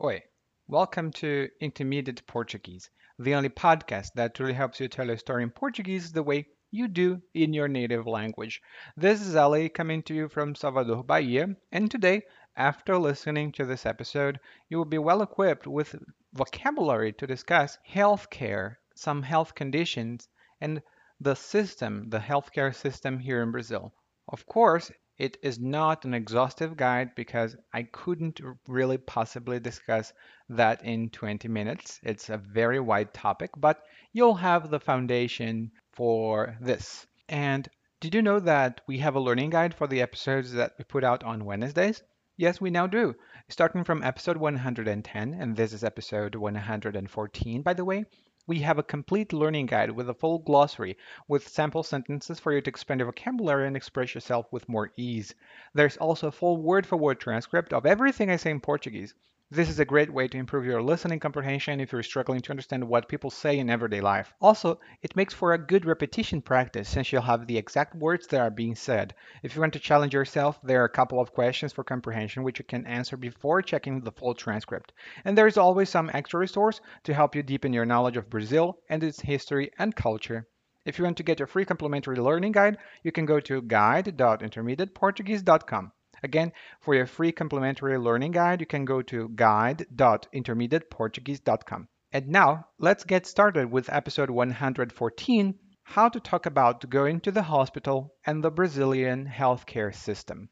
[0.00, 0.22] Oi,
[0.68, 5.50] welcome to Intermediate Portuguese, the only podcast that really helps you tell a story in
[5.50, 8.62] Portuguese the way you do in your native language.
[8.96, 12.22] This is Ali coming to you from Salvador, Bahia, and today,
[12.54, 14.38] after listening to this episode,
[14.68, 15.96] you will be well equipped with
[16.32, 20.28] vocabulary to discuss healthcare, some health conditions,
[20.60, 20.80] and
[21.18, 23.92] the system, the healthcare system here in Brazil.
[24.28, 30.12] Of course, it is not an exhaustive guide because I couldn't really possibly discuss
[30.48, 31.98] that in 20 minutes.
[32.04, 37.06] It's a very wide topic, but you'll have the foundation for this.
[37.28, 37.68] And
[38.00, 41.02] did you know that we have a learning guide for the episodes that we put
[41.02, 42.02] out on Wednesdays?
[42.36, 43.16] Yes, we now do.
[43.48, 48.04] Starting from episode 110, and this is episode 114, by the way,
[48.48, 50.96] we have a complete learning guide with a full glossary
[51.28, 55.34] with sample sentences for you to expand your vocabulary and express yourself with more ease.
[55.74, 59.14] There's also a full word for word transcript of everything I say in Portuguese.
[59.50, 62.86] This is a great way to improve your listening comprehension if you're struggling to understand
[62.86, 64.34] what people say in everyday life.
[64.42, 68.42] Also, it makes for a good repetition practice since you'll have the exact words that
[68.42, 69.14] are being said.
[69.42, 72.58] If you want to challenge yourself, there are a couple of questions for comprehension which
[72.58, 74.92] you can answer before checking the full transcript.
[75.24, 78.80] And there is always some extra resource to help you deepen your knowledge of Brazil
[78.90, 80.46] and its history and culture.
[80.84, 85.92] If you want to get your free complimentary learning guide, you can go to guide.intermediateportuguese.com.
[86.22, 91.88] Again, for your free complimentary learning guide, you can go to guide.intermediateportuguese.com.
[92.10, 97.42] And now, let's get started with episode 114 How to Talk About Going to the
[97.42, 100.48] Hospital and the Brazilian Healthcare System.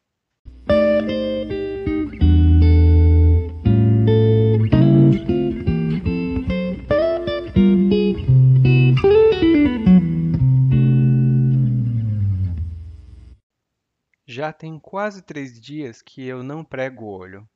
[14.46, 17.48] Já tem quase três dias que eu não prego o olho.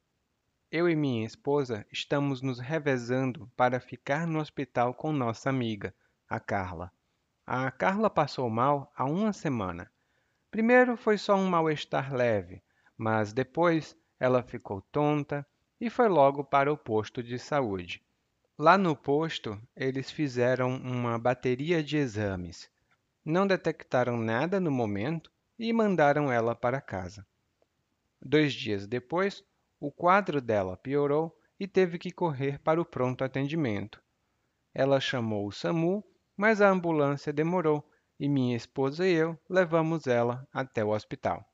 [0.73, 5.95] Eu e minha esposa estamos nos revezando para ficar no hospital com nossa amiga,
[6.29, 6.91] a Carla.
[7.47, 9.89] A Carla passou mal há uma semana.
[10.51, 12.61] Primeiro foi só um mal-estar leve,
[12.99, 15.47] mas depois ela ficou tonta
[15.81, 18.03] e foi logo para o posto de saúde.
[18.59, 22.69] Lá no posto, eles fizeram uma bateria de exames.
[23.25, 27.27] Não detectaram nada no momento e mandaram ela para casa.
[28.21, 29.45] Dois dias depois,
[29.79, 34.03] o quadro dela piorou e teve que correr para o pronto atendimento.
[34.73, 36.03] Ela chamou o SAMU,
[36.35, 37.87] mas a ambulância demorou
[38.19, 41.45] e minha esposa e eu levamos ela até o hospital.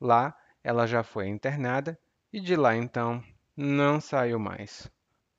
[0.00, 1.98] Lá, ela já foi internada
[2.32, 3.22] e de lá então
[3.56, 4.88] não saiu mais.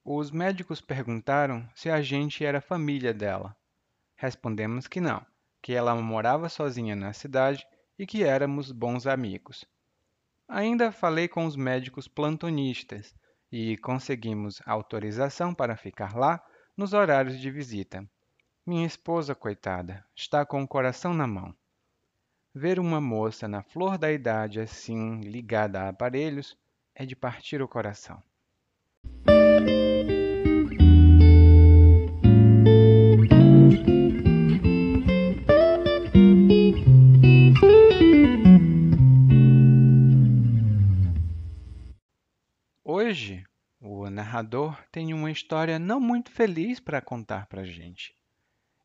[0.04, 3.56] Os médicos perguntaram se a gente era família dela.
[4.18, 5.26] Respondemos que não,
[5.62, 7.66] que ela morava sozinha na cidade
[7.98, 9.66] e que éramos bons amigos.
[10.48, 13.16] Ainda falei com os médicos plantonistas
[13.52, 16.44] e conseguimos autorização para ficar lá
[16.76, 18.08] nos horários de visita.
[18.66, 21.54] Minha esposa, coitada, está com o coração na mão.
[22.54, 26.58] Ver uma moça na flor da idade assim, ligada a aparelhos,
[26.96, 28.22] é de partir o coração.
[42.86, 43.46] Hoje,
[43.80, 48.14] o narrador tem uma história não muito feliz para contar para a gente.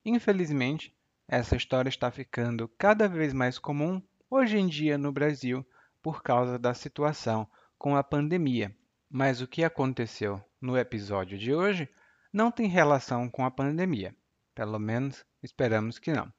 [0.04, 4.00] Infelizmente, essa história está ficando cada vez mais comum
[4.30, 5.66] hoje em dia no Brasil
[6.00, 8.72] por causa da situação com a pandemia.
[9.10, 11.88] Mas o que aconteceu no episódio de hoje
[12.32, 14.14] não tem relação com a pandemia.
[14.54, 16.32] Pelo menos esperamos que não.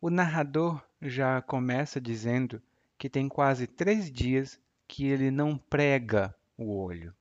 [0.00, 2.62] O narrador já começa dizendo
[2.96, 6.32] que tem quase três dias que ele não prega
[6.62, 7.14] o olho.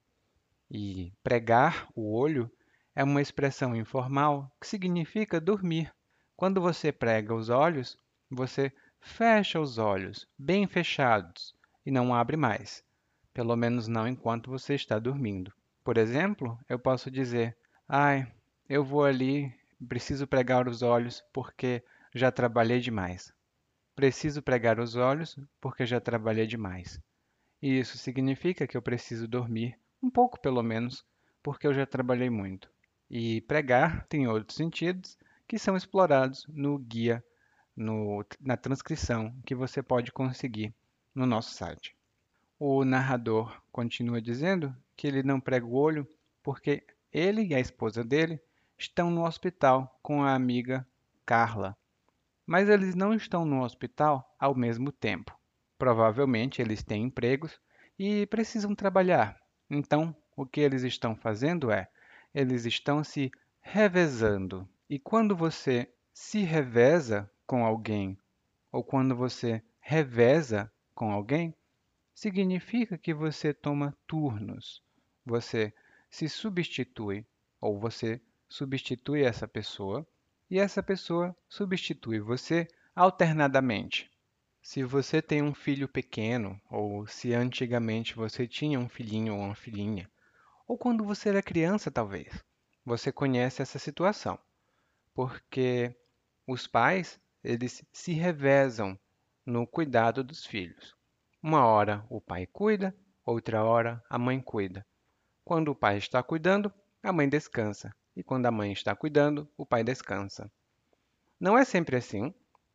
[0.70, 2.50] E pregar o olho
[2.96, 5.94] é uma expressão informal que significa dormir.
[6.36, 7.98] Quando você prega os olhos,
[8.30, 8.72] você
[9.02, 11.54] fecha os olhos bem fechados
[11.86, 12.84] e não abre mais,
[13.34, 15.52] pelo menos não enquanto você está dormindo.
[15.84, 18.32] Por exemplo, eu posso dizer: "Ai,
[18.70, 19.54] eu vou ali,
[19.90, 21.84] preciso pregar os olhos porque
[22.14, 23.34] já trabalhei demais."
[23.96, 27.00] Preciso pregar os olhos porque já trabalhei demais.
[27.62, 31.06] E isso significa que eu preciso dormir um pouco pelo menos,
[31.44, 32.70] porque eu já trabalhei muito.
[33.10, 35.18] E pregar tem outros sentidos
[35.48, 37.24] que são explorados no guia,
[37.76, 40.74] no, na transcrição que você pode conseguir
[41.14, 41.96] no nosso site.
[42.58, 46.08] O narrador continua dizendo que ele não prega o olho
[46.42, 48.40] porque ele e a esposa dele
[48.78, 50.88] estão no hospital com a amiga
[51.26, 51.78] Carla.
[52.46, 55.38] Mas eles não estão no hospital ao mesmo tempo.
[55.82, 57.60] Provavelmente eles têm empregos
[57.98, 61.90] e precisam trabalhar, então, o que eles estão fazendo é,
[62.36, 63.32] eles estão se
[63.62, 64.70] revezando.
[64.88, 68.16] E quando você se reveza com alguém,
[68.72, 71.52] ou quando você reveza com alguém,
[72.14, 74.84] significa que você toma turnos,
[75.26, 75.74] você
[76.12, 77.26] se substitui,
[77.60, 80.06] ou você substitui essa pessoa,
[80.48, 84.12] e essa pessoa substitui você alternadamente.
[84.62, 89.56] Se você tem um filho pequeno, ou se antigamente você tinha um filhinho ou uma
[89.56, 90.10] filhinha,
[90.68, 92.44] ou quando você era criança, talvez,
[92.86, 94.38] você conhece essa situação,
[95.14, 95.96] porque
[96.48, 98.98] os pais, eles se revezam
[99.46, 100.96] no cuidado dos filhos.
[101.42, 104.86] Uma hora o pai cuida, outra hora a mãe cuida.
[105.44, 106.72] Quando o pai está cuidando,
[107.02, 110.52] a mãe descansa, e quando a mãe está cuidando, o pai descansa.
[111.40, 112.32] Não é sempre assim.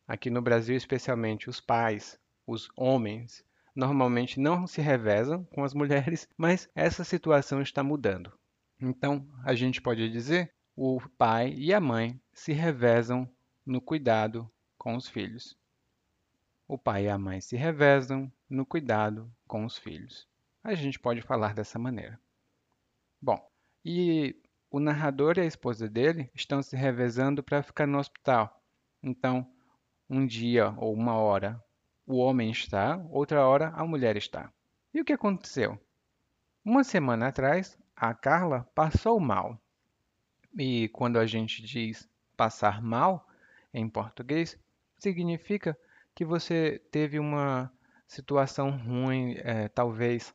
[0.07, 3.43] Aqui no Brasil, especialmente, os pais, os homens,
[3.75, 8.31] normalmente não se revezam com as mulheres, mas essa situação está mudando.
[8.79, 13.29] Então, a gente pode dizer o pai e a mãe se revezam
[13.65, 15.57] no cuidado com os filhos.
[16.67, 20.27] O pai e a mãe se revezam no cuidado com os filhos.
[20.63, 22.19] A gente pode falar dessa maneira.
[23.21, 23.39] Bom,
[23.83, 24.35] e
[24.69, 28.61] o narrador e a esposa dele estão se revezando para ficar no hospital.
[29.01, 29.49] Então,
[30.09, 31.61] um dia ou uma hora
[32.07, 34.51] o homem está, outra hora a mulher está.
[34.93, 35.77] E o que aconteceu?
[36.63, 39.59] Uma semana atrás, a Carla passou mal.
[40.57, 43.27] E quando a gente diz passar mal
[43.73, 44.57] em português,
[44.97, 45.77] significa
[46.15, 47.71] que você teve uma
[48.07, 50.33] situação ruim, é, talvez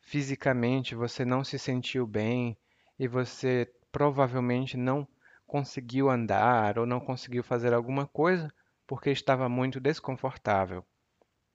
[0.00, 2.56] fisicamente você não se sentiu bem
[2.98, 5.06] e você provavelmente não
[5.46, 8.52] conseguiu andar ou não conseguiu fazer alguma coisa
[8.90, 10.84] porque estava muito desconfortável.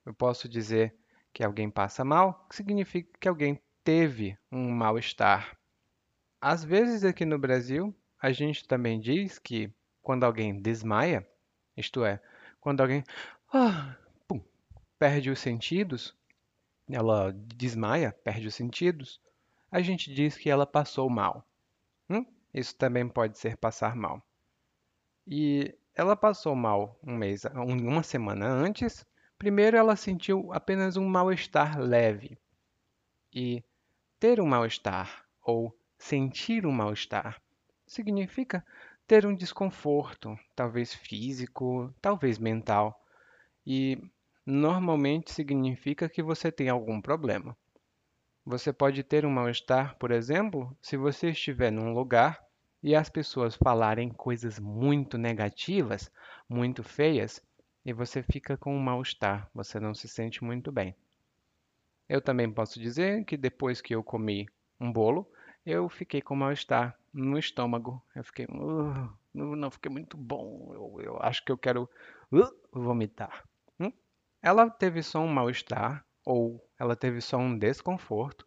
[0.06, 0.96] Eu posso dizer
[1.34, 5.60] que alguém passa mal, que significa que alguém teve um mal-estar.
[6.40, 9.70] Às vezes aqui no Brasil, a gente também diz que
[10.02, 11.30] quando alguém desmaia,
[11.76, 12.22] isto é,
[12.62, 13.04] quando alguém
[13.52, 14.42] ah, pum,
[14.98, 16.16] perde os sentidos,
[16.90, 19.20] ela desmaia, perde os sentidos,
[19.70, 21.46] a gente diz que ela passou mal.
[22.10, 22.26] Hum?
[22.54, 24.26] Isso também pode ser passar mal.
[25.28, 29.06] E ela passou mal um mês, uma semana antes.
[29.38, 32.38] Primeiro, ela sentiu apenas um mal-estar leve.
[33.34, 33.64] E
[34.20, 37.42] ter um mal-estar ou sentir um mal-estar
[37.88, 38.66] significa
[39.08, 43.00] ter um desconforto, talvez físico, talvez mental.
[43.66, 43.98] E
[44.46, 47.58] normalmente significa que você tem algum problema.
[48.46, 52.45] Você pode ter um mal-estar, por exemplo, se você estiver num lugar
[52.86, 56.12] e as pessoas falarem coisas muito negativas,
[56.48, 57.44] muito feias,
[57.84, 60.96] e você fica com um mal-estar, você não se sente muito bem.
[62.08, 64.48] Eu também posso dizer que depois que eu comi
[64.80, 65.28] um bolo,
[65.66, 68.00] eu fiquei com mal-estar no estômago.
[68.16, 70.70] Eu fiquei, uh, não fiquei muito bom.
[70.72, 71.90] Eu, eu acho que eu quero
[72.32, 73.44] uh, vomitar.
[73.80, 73.92] Hum?
[74.44, 78.46] Ela teve só um mal-estar ou ela teve só um desconforto,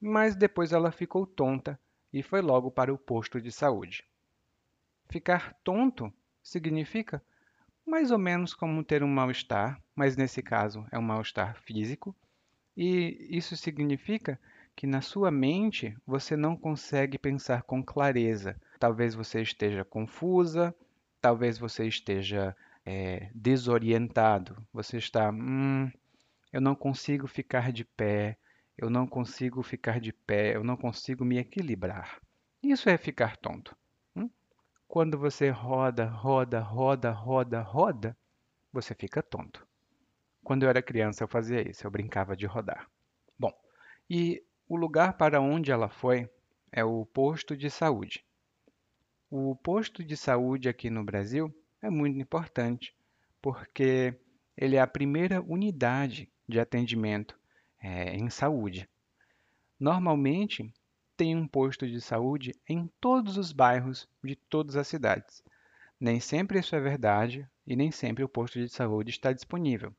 [0.00, 1.78] mas depois ela ficou tonta
[2.12, 4.04] e foi logo para o posto de saúde.
[5.08, 6.12] Ficar tonto
[6.42, 7.22] significa
[7.86, 12.14] mais ou menos como ter um mal-estar, mas nesse caso é um mal-estar físico,
[12.76, 14.38] e isso significa
[14.76, 18.60] que na sua mente você não consegue pensar com clareza.
[18.78, 20.72] Talvez você esteja confusa,
[21.20, 22.54] talvez você esteja
[22.86, 24.56] é, desorientado.
[24.72, 25.90] Você está, hum,
[26.52, 28.36] eu não consigo ficar de pé,
[28.78, 32.20] eu não consigo ficar de pé, eu não consigo me equilibrar.
[32.62, 33.76] Isso é ficar tonto.
[34.14, 34.30] Hum?
[34.86, 38.16] Quando você roda, roda, roda, roda, roda,
[38.72, 39.66] você fica tonto.
[40.44, 42.88] Quando eu era criança, eu fazia isso, eu brincava de rodar.
[43.36, 43.52] Bom,
[44.08, 46.30] e o lugar para onde ela foi
[46.70, 48.24] é o posto de saúde.
[49.28, 52.94] O posto de saúde aqui no Brasil é muito importante,
[53.42, 54.14] porque
[54.56, 57.37] ele é a primeira unidade de atendimento
[57.80, 58.88] é, em saúde.
[59.78, 60.72] Normalmente,
[61.16, 65.42] tem um posto de saúde em todos os bairros de todas as cidades.
[66.00, 69.92] Nem sempre isso é verdade e nem sempre o posto de saúde está disponível.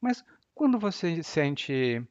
[0.00, 2.04] Mas quando você sente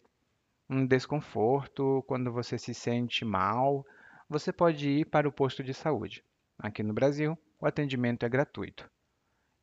[0.70, 3.86] um desconforto, quando você se sente mal,
[4.30, 6.24] você pode ir para o posto de saúde.
[6.58, 8.90] Aqui no Brasil, o atendimento é gratuito.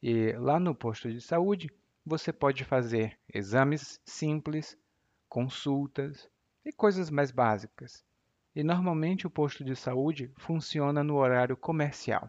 [0.02, 1.70] E lá no posto de saúde,
[2.04, 4.76] você pode fazer exames simples,
[5.32, 6.28] consultas
[6.62, 8.04] e coisas mais básicas.
[8.54, 12.28] E normalmente o posto de saúde funciona no horário comercial.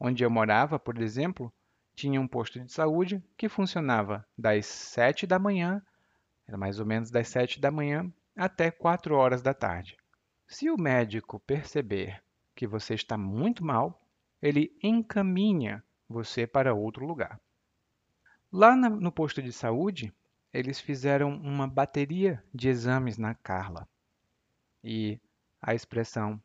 [0.00, 1.52] Onde eu morava, por exemplo,
[1.94, 5.82] tinha um posto de saúde que funcionava das 7 da manhã
[6.46, 9.94] era mais ou menos das 7 da manhã até 4 horas da tarde.
[10.46, 12.24] Se o médico perceber
[12.56, 14.02] que você está muito mal,
[14.40, 17.38] ele encaminha você para outro lugar.
[18.50, 20.10] Lá no posto de saúde,
[20.52, 23.88] eles fizeram uma bateria de exames na Carla.
[24.82, 25.20] E
[25.60, 26.40] a expressão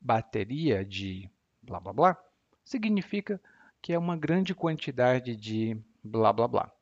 [0.00, 1.30] bateria de
[1.62, 2.24] blá blá blá
[2.64, 3.40] significa
[3.82, 6.72] que é uma grande quantidade de blá blá blá.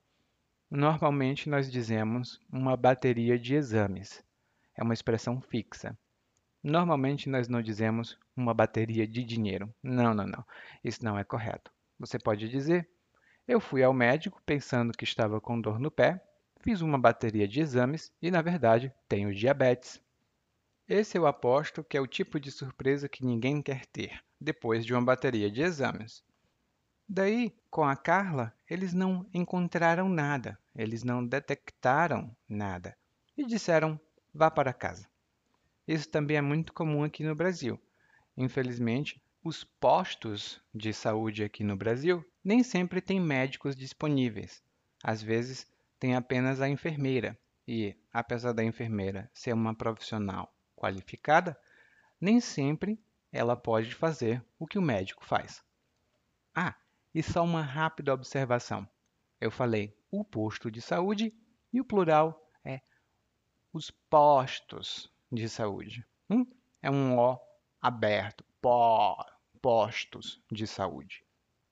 [0.71, 4.23] Normalmente nós dizemos uma bateria de exames.
[4.77, 5.97] É uma expressão fixa.
[6.63, 9.73] Normalmente nós não dizemos uma bateria de dinheiro.
[9.83, 10.45] Não, não, não.
[10.85, 11.73] Isso não é correto.
[11.99, 12.89] Você pode dizer:
[13.47, 16.23] Eu fui ao médico pensando que estava com dor no pé,
[16.69, 19.99] fiz uma bateria de exames e, na verdade, tenho diabetes.
[20.87, 24.93] Esse eu aposto que é o tipo de surpresa que ninguém quer ter depois de
[24.93, 26.23] uma bateria de exames.
[27.09, 32.95] Daí, com a Carla, eles não encontraram nada, eles não detectaram nada
[33.35, 33.99] e disseram:
[34.35, 35.09] vá para casa.
[35.87, 37.81] Isso também é muito comum aqui no Brasil.
[38.37, 44.63] Infelizmente, os postos de saúde aqui no Brasil nem sempre têm médicos disponíveis.
[45.03, 45.67] Às vezes,
[45.99, 47.38] tem apenas a enfermeira.
[47.67, 51.59] E, apesar da enfermeira ser uma profissional qualificada,
[52.21, 52.99] nem sempre
[53.31, 55.62] ela pode fazer o que o médico faz.
[56.55, 56.75] Ah,
[57.14, 58.88] e só uma rápida observação.
[59.40, 61.35] Eu falei o posto de saúde
[61.73, 62.81] e o plural é
[63.73, 66.05] os postos de saúde.
[66.31, 66.47] Hum?
[66.81, 67.38] É um O
[67.81, 69.25] aberto, pó,
[69.61, 71.25] postos de saúde.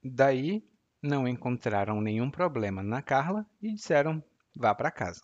[0.03, 0.63] Daí
[1.03, 4.23] não encontraram nenhum problema na Carla e disseram
[4.55, 5.23] vá para casa.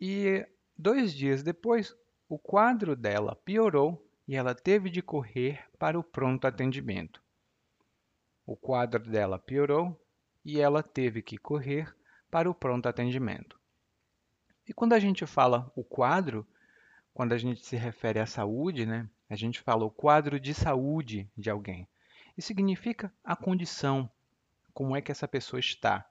[0.00, 1.96] E dois dias depois,
[2.28, 7.22] o quadro dela piorou e ela teve de correr para o pronto atendimento.
[8.46, 9.98] O quadro dela piorou
[10.44, 11.94] e ela teve que correr
[12.30, 13.58] para o pronto atendimento.
[14.68, 16.46] E quando a gente fala o quadro,
[17.12, 21.30] quando a gente se refere à saúde, né, a gente fala o quadro de saúde
[21.36, 21.88] de alguém.
[22.36, 24.10] E significa a condição,
[24.74, 26.04] como é que essa pessoa está.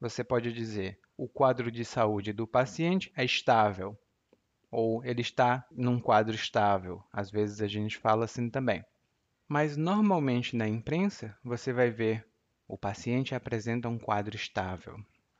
[0.00, 3.96] Você pode dizer, o quadro de saúde do paciente é estável,
[4.70, 7.02] ou ele está num quadro estável.
[7.12, 8.84] Às vezes a gente fala assim também.
[9.46, 12.26] Mas normalmente na imprensa você vai ver
[12.66, 14.98] o paciente apresenta um quadro estável,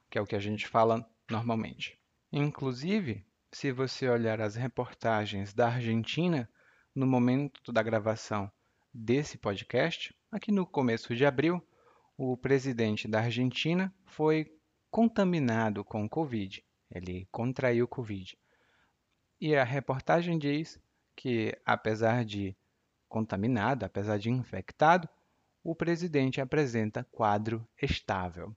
[0.08, 1.99] que é o que a gente fala normalmente.
[2.32, 6.49] Inclusive, se você olhar as reportagens da Argentina
[6.94, 8.50] no momento da gravação
[8.92, 11.61] desse podcast, aqui no começo de abril,
[12.16, 14.56] o presidente da Argentina foi
[14.90, 16.64] contaminado com Covid.
[16.90, 18.38] Ele contraiu Covid.
[19.40, 20.80] E a reportagem diz
[21.16, 22.56] que, apesar de
[23.09, 25.09] contaminado, apesar de infectado,
[25.62, 28.54] o presidente apresenta quadro estável,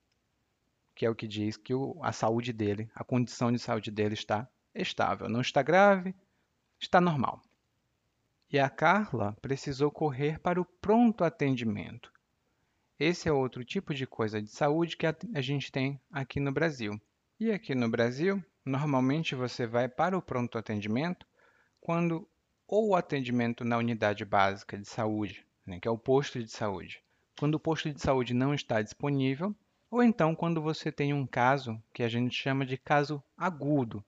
[0.94, 4.14] que é o que diz que o, a saúde dele, a condição de saúde dele
[4.14, 5.30] está estável.
[5.30, 6.16] Não está grave,
[6.80, 7.42] está normal.
[8.52, 12.12] E a Carla precisou correr para o pronto atendimento.
[13.00, 17.00] Esse é outro tipo de coisa de saúde que a, gente tem aqui no Brasil.
[17.40, 21.26] E aqui no Brasil, Normalmente você vai para o pronto atendimento
[21.80, 22.28] quando
[22.68, 27.02] ou o atendimento na unidade básica de saúde, né, que é o posto de saúde,
[27.40, 29.56] quando o posto de saúde não está disponível,
[29.90, 34.04] ou então quando você tem um caso que a gente chama de caso agudo.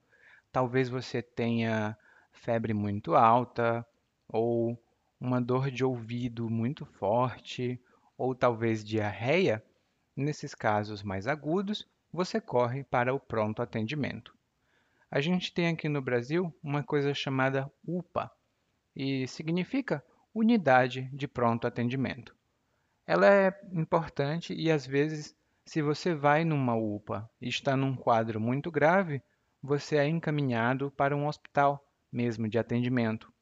[0.52, 1.96] Talvez você tenha
[2.30, 3.86] febre muito alta,
[4.28, 4.78] ou
[5.18, 7.80] uma dor de ouvido muito forte,
[8.20, 9.64] ou talvez diarreia.
[10.14, 14.36] Nesses casos mais agudos, você corre para o pronto atendimento.
[15.10, 18.30] A gente tem aqui no Brasil uma coisa chamada UPA,
[18.94, 22.36] e significa Unidade de Pronto Atendimento.
[23.06, 25.34] Ela é importante e às vezes,
[25.64, 29.22] se você vai numa UPA e está num quadro muito grave,
[29.62, 33.32] você é encaminhado para um hospital mesmo de atendimento,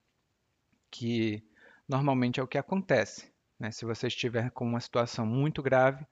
[0.89, 1.43] que
[1.89, 3.37] normalmente é o que acontece.
[3.59, 3.71] Né?
[3.71, 6.07] Se você estiver com uma situação muito grave,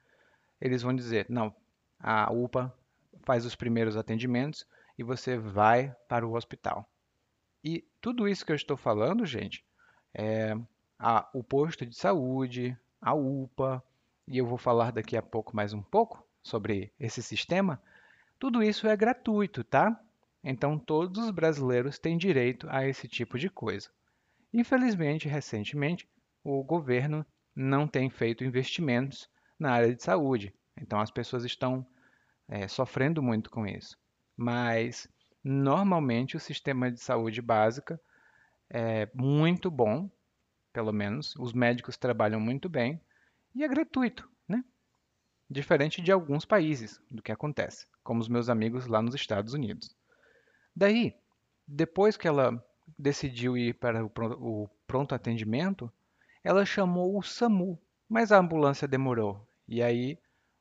[0.60, 1.54] eles vão dizer: não,
[1.98, 2.74] a UPA
[3.22, 4.66] faz os primeiros atendimentos
[4.98, 6.88] e você vai para o hospital.
[7.62, 9.64] E tudo isso que eu estou falando, gente,
[10.14, 10.56] é
[10.98, 13.82] a, o posto de saúde, a UPA,
[14.26, 17.80] e eu vou falar daqui a pouco mais um pouco sobre esse sistema,
[18.38, 20.00] tudo isso é gratuito, tá?
[20.42, 23.88] Então todos os brasileiros têm direito a esse tipo de coisa.
[24.52, 26.08] Infelizmente, recentemente,
[26.44, 31.84] o governo não tem feito investimentos na área de saúde, então as pessoas estão
[32.46, 33.98] é, sofrendo muito com isso
[34.36, 35.08] mas
[35.42, 37.98] normalmente o sistema de saúde básica
[38.68, 40.10] é muito bom,
[40.72, 43.00] pelo menos, os médicos trabalham muito bem
[43.54, 44.62] e é gratuito, né?
[45.48, 49.96] Diferente de alguns países do que acontece, como os meus amigos lá nos Estados Unidos.
[50.74, 51.14] Daí,
[51.66, 52.62] depois que ela
[52.98, 55.90] decidiu ir para o pronto atendimento,
[56.46, 57.76] ela chamou o SAMU,
[58.08, 59.44] mas a ambulância demorou.
[59.66, 60.16] E aí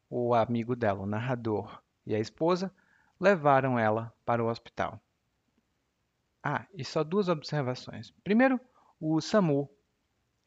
[0.10, 2.74] o amigo dela, o narrador, e a esposa
[3.20, 5.00] levaram ela para o hospital.
[6.44, 8.10] Ah, e só duas observações.
[8.24, 8.60] Primeiro,
[9.00, 9.70] o SAMU,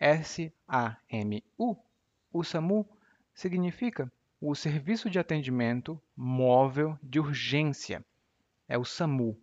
[0.01, 1.77] S-A-M-U,
[2.33, 2.85] o SAMU
[3.33, 8.05] significa o Serviço de Atendimento Móvel de Urgência,
[8.67, 9.41] é o SAMU.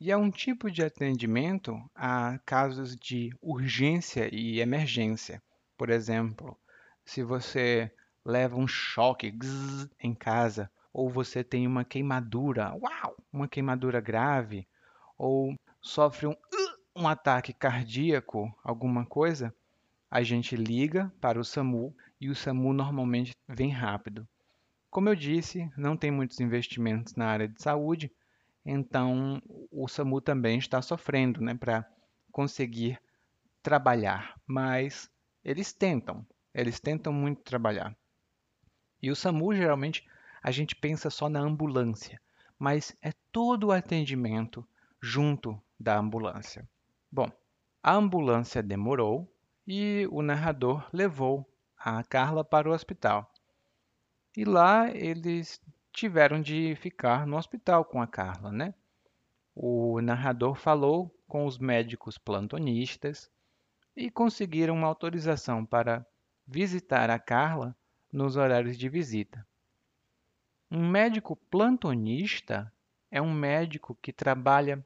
[0.00, 5.42] E é um tipo de atendimento a casos de urgência e emergência.
[5.76, 6.56] Por exemplo,
[7.04, 7.92] se você
[8.24, 9.30] leva um choque
[10.00, 14.66] em casa, ou você tem uma queimadura, uau, uma queimadura grave,
[15.18, 16.36] ou sofre um,
[16.96, 19.54] um ataque cardíaco, alguma coisa,
[20.10, 24.26] a gente liga para o SAMU e o SAMU normalmente vem rápido.
[24.90, 28.10] Como eu disse, não tem muitos investimentos na área de saúde,
[28.64, 29.40] então
[29.70, 31.88] o SAMU também está sofrendo né, para
[32.30, 33.00] conseguir
[33.62, 35.10] trabalhar, mas
[35.44, 37.96] eles tentam, eles tentam muito trabalhar.
[39.02, 40.06] E o SAMU geralmente
[40.42, 42.20] a gente pensa só na ambulância,
[42.58, 44.66] mas é todo o atendimento
[45.00, 46.68] junto da ambulância.
[47.10, 47.30] Bom,
[47.82, 49.32] a ambulância demorou
[49.66, 53.32] e o narrador levou a Carla para o hospital.
[54.36, 55.60] E lá eles
[55.92, 58.74] tiveram de ficar no hospital com a Carla, né?
[59.54, 63.30] O narrador falou com os médicos plantonistas
[63.96, 66.06] e conseguiram uma autorização para
[66.46, 67.76] visitar a Carla
[68.12, 69.46] nos horários de visita.
[70.70, 72.72] Um médico plantonista
[73.10, 74.84] é um médico que trabalha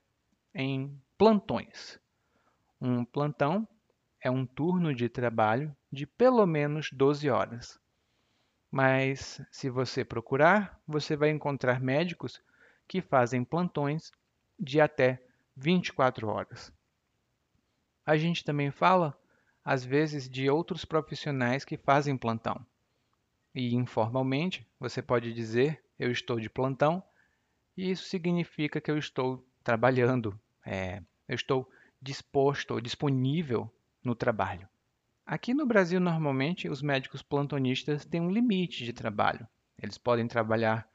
[0.55, 1.99] em plantões.
[2.81, 3.69] Um plantão
[4.21, 7.79] é um turno de trabalho de pelo menos 12 horas.
[8.75, 12.43] Mas se você procurar, você vai encontrar médicos
[12.89, 14.11] que fazem plantões
[14.59, 15.25] de até
[15.57, 16.73] 24 horas.
[18.05, 19.17] A gente também fala,
[19.65, 22.67] às vezes, de outros profissionais que fazem plantão.
[23.55, 27.01] E informalmente, você pode dizer: Eu estou de plantão,
[27.77, 31.71] e isso significa que eu estou trabalhando, é, eu estou
[32.03, 34.69] disposto ou disponível no trabalho.
[35.27, 39.49] Aqui no Brasil, normalmente, os médicos plantonistas têm um limite de trabalho.
[39.83, 40.87] Eles podem trabalhar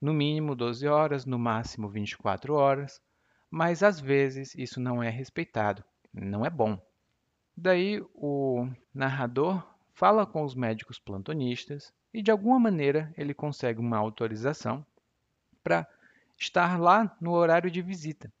[0.00, 3.00] no mínimo 12 horas, no máximo 24 horas,
[3.50, 5.82] mas às vezes isso não é respeitado,
[6.12, 6.80] não é bom.
[7.56, 13.96] Daí o narrador fala com os médicos plantonistas e de alguma maneira ele consegue uma
[13.96, 14.86] autorização
[15.64, 15.84] para
[16.38, 18.32] estar lá no horário de visita.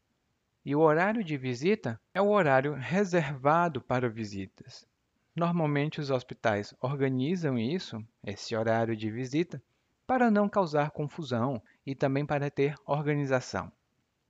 [0.64, 4.86] E o horário de visita é o horário reservado para visitas.
[5.36, 9.60] Normalmente os hospitais organizam isso, esse horário de visita,
[10.06, 13.72] para não causar confusão e também para ter organização.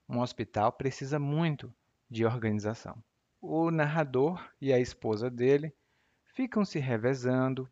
[0.09, 1.71] Um hospital precisa muito
[2.09, 2.97] de organização.
[3.39, 5.75] O narrador e a esposa dele
[6.35, 7.69] ficam se revezando,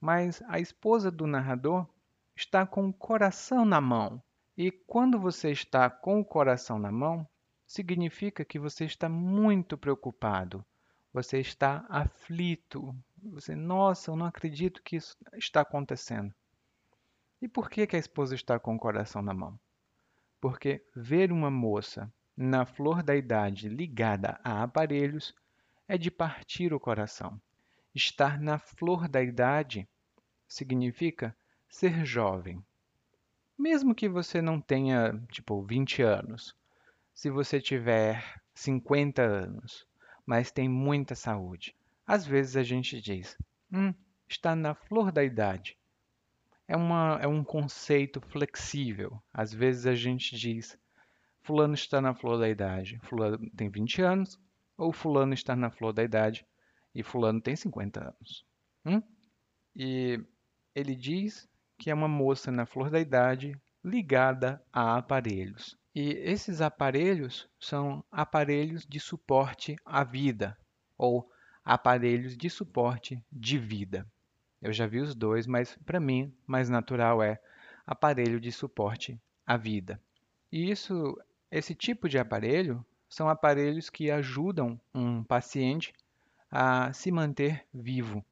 [0.00, 1.88] mas a esposa do narrador
[2.36, 4.22] está com o coração na mão.
[4.56, 7.26] E quando você está com o coração na mão,
[7.66, 10.64] significa que você está muito preocupado
[11.16, 12.94] você está aflito.
[13.22, 16.30] Você, nossa, eu não acredito que isso está acontecendo.
[17.40, 19.58] E por que, que a esposa está com o coração na mão?
[20.42, 25.34] Porque ver uma moça na flor da idade ligada a aparelhos
[25.88, 27.40] é de partir o coração.
[27.94, 29.88] Estar na flor da idade
[30.46, 31.34] significa
[31.66, 32.62] ser jovem.
[33.58, 36.54] Mesmo que você não tenha, tipo, 20 anos,
[37.14, 38.22] se você tiver
[38.54, 39.86] 50 anos,
[40.26, 41.74] mas tem muita saúde.
[42.04, 43.38] Às vezes a gente diz,
[43.72, 43.94] hum,
[44.28, 45.78] está na flor da idade.
[46.68, 49.22] É, uma, é um conceito flexível.
[49.32, 50.76] Às vezes a gente diz,
[51.42, 54.40] fulano está na flor da idade, fulano tem 20 anos,
[54.76, 56.44] ou fulano está na flor da idade
[56.92, 58.44] e fulano tem 50 anos.
[58.84, 59.02] Hum?
[59.74, 60.20] E
[60.74, 65.78] ele diz que é uma moça na flor da idade ligada a aparelhos.
[65.98, 70.54] E esses aparelhos são aparelhos de suporte à vida
[70.98, 71.26] ou
[71.64, 74.06] aparelhos de suporte de vida.
[74.60, 77.40] Eu já vi os dois, mas para mim mais natural é
[77.86, 79.98] aparelho de suporte à vida.
[80.52, 81.18] E isso,
[81.50, 85.94] esse tipo de aparelho são aparelhos que ajudam um paciente
[86.50, 88.22] a se manter vivo.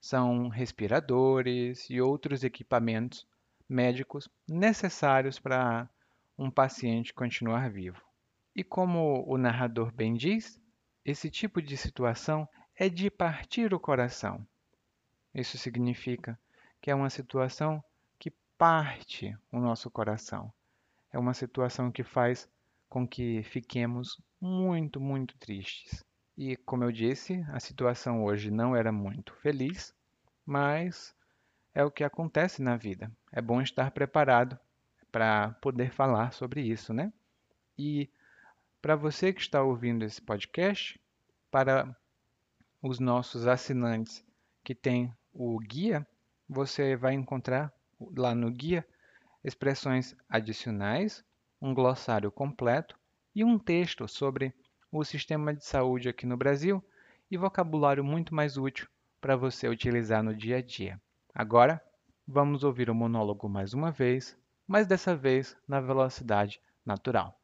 [0.00, 3.24] São respiradores e outros equipamentos
[3.68, 5.88] médicos necessários para
[6.38, 8.00] um paciente continuar vivo.
[8.54, 10.60] E como o narrador bem diz,
[11.04, 14.46] esse tipo de situação é de partir o coração.
[15.34, 16.38] Isso significa
[16.80, 17.82] que é uma situação
[18.18, 20.52] que parte o nosso coração.
[21.12, 22.48] É uma situação que faz
[22.88, 26.04] com que fiquemos muito, muito tristes.
[26.36, 29.94] E, como eu disse, a situação hoje não era muito feliz,
[30.44, 31.14] mas
[31.72, 33.10] é o que acontece na vida.
[33.32, 34.58] É bom estar preparado
[35.14, 37.12] para poder falar sobre isso, né?
[37.78, 38.10] E
[38.82, 41.00] para você que está ouvindo esse podcast,
[41.52, 41.96] para
[42.82, 44.24] os nossos assinantes
[44.64, 46.04] que têm o guia,
[46.48, 47.72] você vai encontrar
[48.16, 48.84] lá no guia
[49.44, 51.24] expressões adicionais,
[51.62, 52.98] um glossário completo
[53.36, 54.52] e um texto sobre
[54.90, 56.82] o sistema de saúde aqui no Brasil
[57.30, 58.88] e vocabulário muito mais útil
[59.20, 61.00] para você utilizar no dia a dia.
[61.32, 61.80] Agora,
[62.26, 67.40] vamos ouvir o monólogo mais uma vez, mas dessa vez na velocidade natural.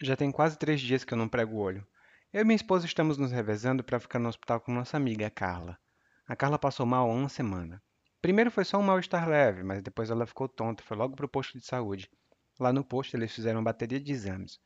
[0.00, 1.86] Já tem quase três dias que eu não prego o olho.
[2.32, 5.78] Eu e minha esposa estamos nos revezando para ficar no hospital com nossa amiga, Carla.
[6.26, 7.82] A Carla passou mal há uma semana.
[8.20, 11.28] Primeiro foi só um mal-estar leve, mas depois ela ficou tonta foi logo para o
[11.28, 12.10] posto de saúde.
[12.58, 14.58] Lá no posto eles fizeram uma bateria de exames.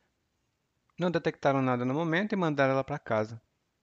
[0.97, 3.41] Não detectaram nada no momento e mandaram ela para casa.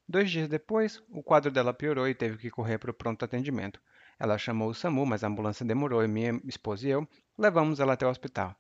[0.09, 3.81] Dois dias depois, o quadro dela piorou e teve que correr para o pronto atendimento.
[4.19, 7.93] Ela chamou o SAMU, mas a ambulância demorou e minha esposa e eu levamos ela
[7.93, 8.57] até o hospital.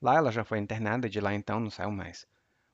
[0.00, 2.26] Lá ela já foi internada e de lá então não saiu mais.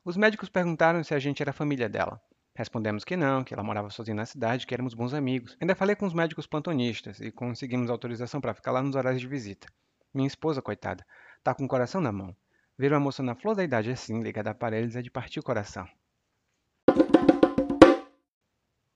[0.05, 2.20] Os médicos perguntaram se a gente era família dela.
[2.57, 5.57] Respondemos que não, que ela morava sozinha na cidade, que éramos bons amigos.
[5.61, 9.27] Ainda falei com os médicos plantonistas e conseguimos autorização para ficar lá nos horários de
[9.27, 9.66] visita.
[10.12, 11.05] Minha esposa, coitada,
[11.42, 12.37] tá com o coração na mão.
[12.79, 15.42] Ver uma moça na flor da idade assim, ligada a aparelhos, é de partir o
[15.42, 15.88] coração.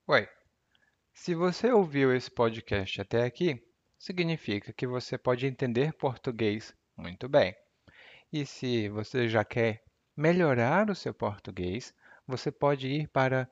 [0.07, 0.27] Oi.
[1.21, 3.61] Se você ouviu esse podcast até aqui,
[3.97, 7.53] significa que você pode entender português muito bem.
[8.31, 9.83] E se você já quer
[10.15, 11.93] melhorar o seu português,
[12.25, 13.49] você pode ir para